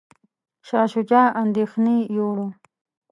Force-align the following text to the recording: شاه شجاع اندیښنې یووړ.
شاه 0.67 0.87
شجاع 0.93 1.27
اندیښنې 1.41 1.97
یووړ. 2.15 2.37